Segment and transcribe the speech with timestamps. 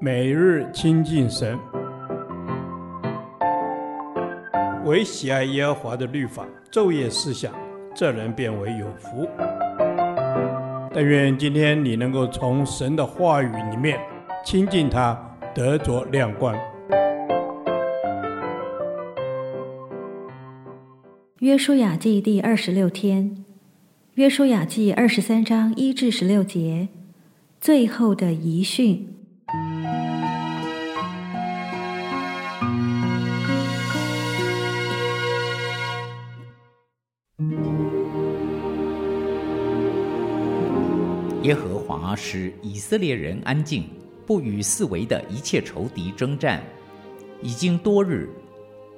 [0.00, 1.58] 每日亲近神，
[4.84, 7.54] 唯喜爱耶和华的律法，昼夜思想，
[7.94, 9.26] 这人便为有福。
[10.92, 13.98] 但愿今天你能够从神的话语里面
[14.44, 15.18] 亲近他，
[15.54, 16.54] 得着亮光。
[21.38, 23.44] 约书亚记第二十六天，
[24.14, 26.88] 约书亚记二十三章一至十六节，
[27.60, 29.13] 最后的遗训。
[41.44, 43.84] 耶和华使以色列人安静，
[44.26, 46.64] 不与四围的一切仇敌争战。
[47.42, 48.30] 已经多日，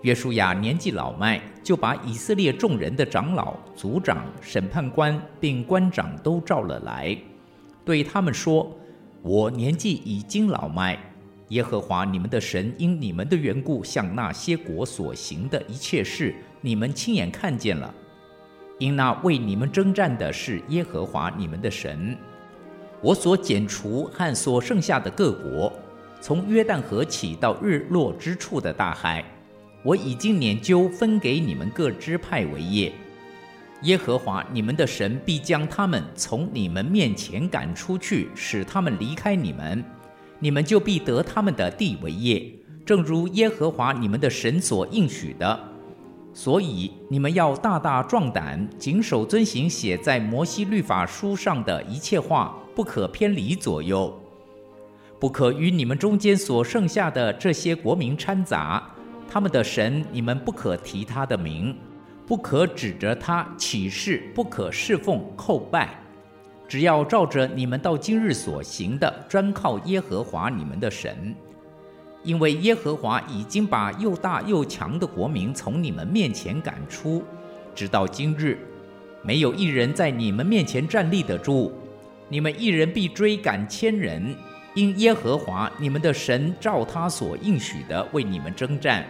[0.03, 7.19] 约书亚年纪老迈，就把以色列众人的长老、族长、审判官并官长都召了来，
[7.85, 8.73] 对他们说
[9.23, 10.97] ：“我年纪已经老迈，
[11.49, 17.93] 耶和华你们的神因你们的缘故向那些国所行的一切事，你们亲眼看见了。
[18.79, 22.17] 因那为你们征战的是耶和华你们的神。”
[23.03, 25.73] 我所剪除和所剩下的各国，
[26.21, 29.25] 从约旦河起到日落之处的大海，
[29.83, 32.93] 我已经研究分给你们各支派为业。
[33.83, 39.85] 耶和华你们的神必将他们从你们面前赶出去，使他们离开你们，
[40.39, 42.51] 你们就必得他们的地为业，
[42.87, 45.61] 正如耶和华你们的神所应许的。
[46.33, 52.57] 所以你们要大大壮胆，谨守遵行写在摩西律法书上的一切话。
[52.77, 54.15] 不可偏离左右，
[55.19, 58.87] 不可与你们中间所剩下的这些国民掺杂。
[59.27, 61.75] 他们的神，你们不可提他的名，
[62.27, 65.99] 不可指着他起誓，不可侍奉叩拜。
[66.69, 71.35] 只要照着你们到今日所行的，专靠耶和华你们的神。
[72.23, 77.25] 因为耶和华已经把又大又强的国民从你们面前赶出，
[77.75, 78.59] 直到今日，
[79.23, 81.73] 没有一人在你们面前站立得住。
[82.29, 84.35] 你们一人必追赶千人，
[84.75, 89.07] 因耶和华你们的神照他所应许的为你们征战。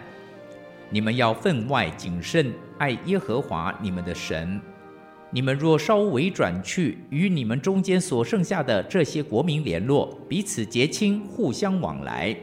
[0.89, 4.61] 你们要分外谨慎，爱耶和华你们的神。
[5.31, 12.33] 你们若稍微转去，与你们中间所剩下的这些国民联络，彼此结亲，互相往来，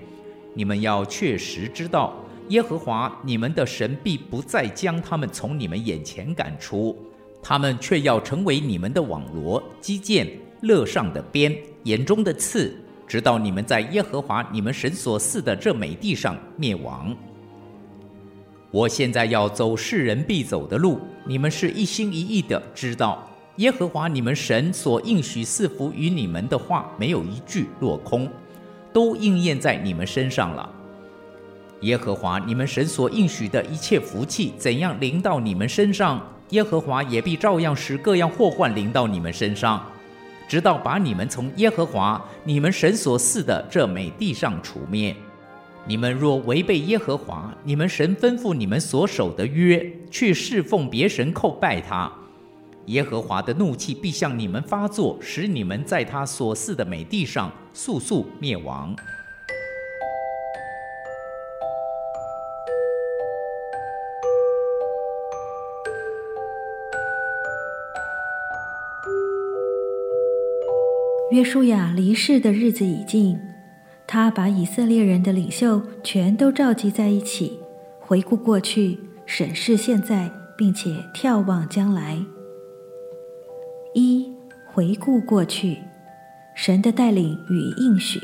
[0.52, 2.14] 你们要确实知道，
[2.48, 6.94] 耶和华你们的神必不再将他们从你们眼前赶出，
[7.40, 10.28] 他们却要成为你们的网罗、基建。
[10.64, 11.54] 乐上的鞭，
[11.84, 12.74] 眼中的刺，
[13.06, 17.14] 直到你们在耶和华你们神所赐的这美地上灭亡。
[18.70, 28.28] 我现在要走世人必走的路，你们是一心一意的知道，耶和华你们神所应许赐福于你们的话，没有一句落空，
[28.92, 30.68] 都应验在你们身上了。
[31.82, 39.84] 耶和华你们神所应许的一切福气，怎样临到你们身上，耶和华也必照样使各样祸患临到你们身上。
[40.48, 45.14] 直到把你们从耶和华你们神所赐的这美地上除灭。
[45.86, 52.10] 你们若违背耶和华你们神吩咐你们所守的约，去侍奉别神叩拜他，
[52.86, 58.96] 耶和华的怒气必向你们发作，使你们在他所赐的美地上速速灭亡。
[71.34, 73.36] 约书亚离世的日子已近，
[74.06, 77.58] 他把以色列人的领袖全都召集在一起，
[77.98, 82.24] 回顾过去，审视现在，并且眺望将来。
[83.96, 84.30] 一、
[84.64, 85.78] 回顾过去，
[86.54, 88.20] 神的带领与应许。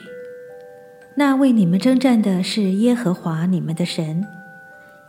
[1.17, 4.25] 那为你们征战的是耶和华你们的神，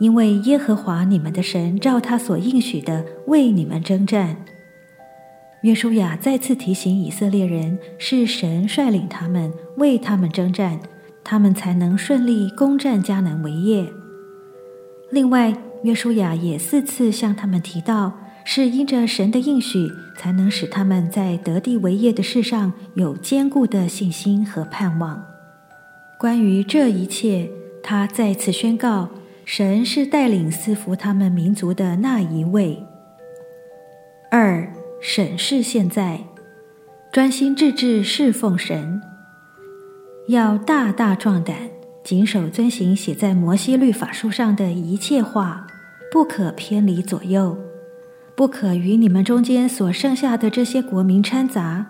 [0.00, 4.38] 因为耶和华你们的神照他所应许的为你们征战。
[5.62, 10.80] 约书亚再次提醒以色列人，是神率领他们为他们征战，
[11.22, 13.86] 他们才能顺利攻占迦南为业。
[15.10, 15.54] 另外，
[15.84, 18.12] 约书亚也四次向他们提到，
[18.44, 25.22] 是因着神的应许，才能使他们在得地为业的事上有坚固的信心和盼望。
[26.18, 27.48] 关于这一切，
[27.84, 29.10] 他再次宣告，
[29.44, 32.82] 神是带领赐福他们民族的那一位。
[34.28, 34.68] 二。
[35.04, 36.20] 审视现在，
[37.12, 39.02] 专心致志侍奉神，
[40.28, 41.56] 要大大壮胆，
[42.04, 45.66] 谨守遵行写在摩西律法书上的一切话，
[46.12, 47.58] 不可偏离左右，
[48.36, 51.84] 不可与你们中间所剩下的这些国民掺杂。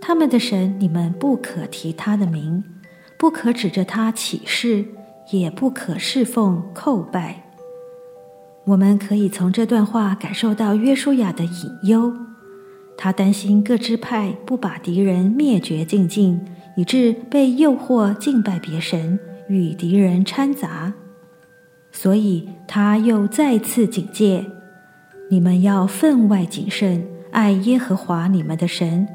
[0.00, 2.62] 他们的神，你们不可提他的名，
[3.18, 4.86] 不可指着他起誓，
[5.32, 7.49] 也不可侍奉叩拜。
[8.70, 12.12] 我们可以从这段话感受到约书亚的隐忧，
[12.96, 16.40] 他担心各支派不把敌人灭绝净尽，
[16.76, 19.18] 以致被诱惑敬拜别神，
[19.48, 20.92] 与敌人掺杂。
[21.90, 24.46] 所以他又再次警戒：
[25.28, 29.08] 你们要分外谨慎，爱耶和华你们的神。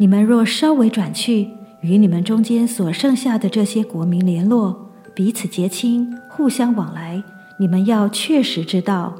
[0.00, 1.48] 你们若稍微转去，
[1.82, 7.22] 与你们中间所剩下的这些国民联络，彼此结亲，互相往来。
[7.60, 9.16] 你们要确实知道，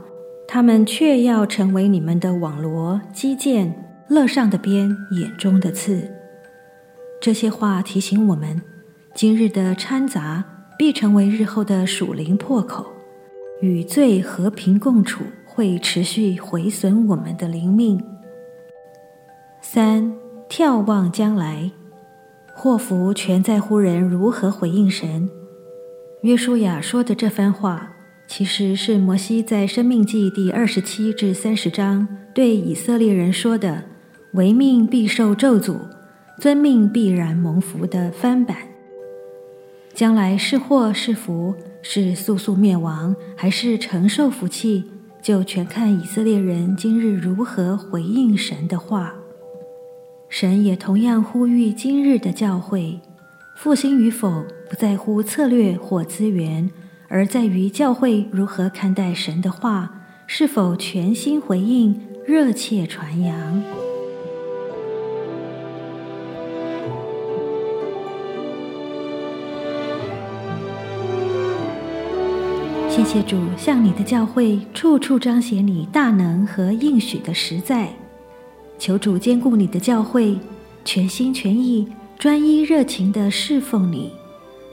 [0.47, 3.75] 他们却要成为你们的网罗、机槛、
[4.09, 6.09] 肋上的鞭、眼中的刺。
[7.21, 8.63] 这些话提醒我们，
[9.13, 10.45] 今日的掺杂
[10.79, 12.87] 必成为日后的属灵破口，
[13.61, 18.01] 与罪和平共处会持续毁损我们的灵命。
[19.61, 20.13] 三、
[20.49, 21.73] 眺望将来，
[22.55, 25.29] 祸福全在乎人如何回应神。
[26.23, 27.97] 约书亚说的这番话。
[28.29, 33.85] 其实是摩西在《生命记》第二十七至三十章对以色列人说的
[34.35, 35.79] ：“违命必受咒诅，
[36.39, 38.59] 遵命必然蒙福”的翻版。
[39.95, 44.85] 将来是祸是福，是速速灭亡，还是承受福气，
[45.23, 49.15] 就全看以色列人今日如何回应神的话。
[50.29, 53.01] 神也同样呼吁今日的教会，
[53.57, 56.71] 复兴与否，不在乎策略或资源。
[57.09, 59.91] 而在于教会如何看待神的话，
[60.27, 63.63] 是否全心回应、热切传扬。
[72.91, 77.89] 谢谢主，向你的教会处处彰显你大能和应许的实在。
[78.79, 80.37] 求主兼顾你的教会，
[80.85, 81.89] 全心全意、
[82.19, 84.13] 专一热情地侍奉你。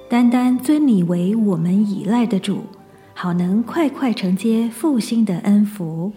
[0.08, 2.60] 单单尊你为我们倚赖的主，
[3.16, 6.14] 好能快快承接复兴的恩福。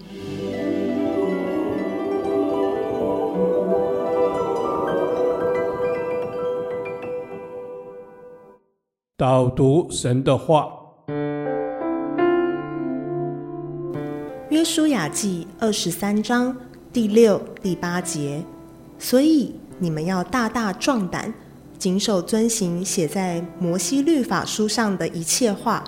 [9.17, 10.71] 导读神的话，
[14.51, 16.55] 约书亚记二十三章
[16.93, 18.45] 第六、第八节，
[18.99, 21.33] 所以你们要大大壮胆。
[21.79, 25.85] 谨守遵行写在摩西律法书上的一切话，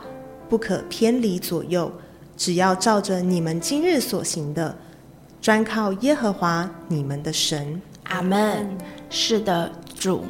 [0.49, 1.91] 不可偏离左右。
[2.37, 4.77] 只要照着你们今日所行的，
[5.43, 7.83] 专靠耶和华你们的神。
[8.05, 8.69] 阿门。
[9.11, 10.25] 是的，主，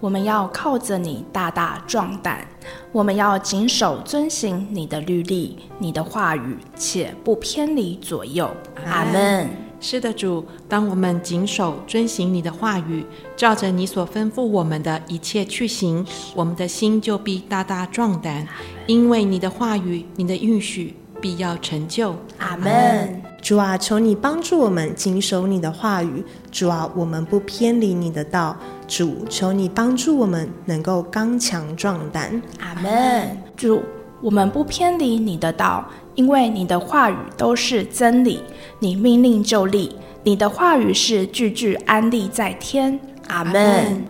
[0.00, 2.46] 我们要靠着你大大壮胆，
[2.92, 8.50] 我们要谨守遵行你的律例、你的话语，且不偏离左右。
[8.84, 9.65] 阿门。
[9.88, 13.06] 是的，主，当我们谨守遵行你的话语，
[13.36, 16.04] 照着你所吩咐我们的一切去行，
[16.34, 18.44] 我们的心就必大大壮胆，
[18.88, 22.16] 因为你的话语、你的应许必要成就。
[22.38, 23.22] 阿门。
[23.40, 26.24] 主啊，求你帮助我们谨守你的话语。
[26.50, 28.56] 主啊，我们不偏离你的道。
[28.88, 32.42] 主，求你帮助我们能够刚强壮胆。
[32.58, 33.40] 阿门。
[33.56, 33.80] 主，
[34.20, 35.84] 我们不偏离你的道。
[36.14, 38.40] 因为你的话语都是真理，
[38.78, 42.98] 你命令就立，你的话语是句句安立在天。
[43.28, 44.02] 阿门。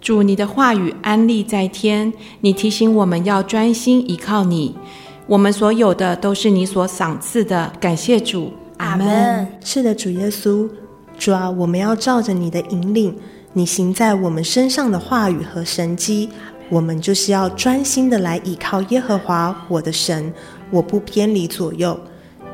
[0.00, 2.10] 主，你的话语安立在天，
[2.40, 4.74] 你提醒我们要专心依靠你。
[5.26, 8.50] 我们所有的都是你所赏赐的，感谢主。
[8.78, 9.46] 阿门。
[9.62, 10.66] 是的，主耶稣，
[11.18, 13.14] 主啊，我们要照着你的引领，
[13.52, 16.30] 你行在我们身上的话语和神迹，
[16.70, 20.32] 我们就是要专心的来依靠耶和华我的神。
[20.70, 21.98] 我不偏离左右。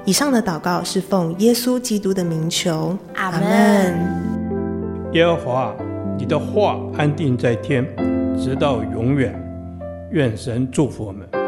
[0.07, 3.43] 以上的祷告是奉耶稣基督的名求，阿门。
[5.13, 5.77] 耶和华，
[6.19, 7.85] 你的话安定在天，
[8.39, 9.35] 直到永远。
[10.13, 11.46] 愿神祝福我们。